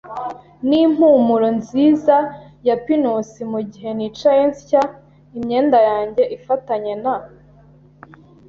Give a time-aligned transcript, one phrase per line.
[0.67, 2.15] n'impumuro nziza
[2.67, 4.83] ya pinusi, mugihe nicaye nsya,
[5.37, 7.15] imyenda yanjye ifatanye na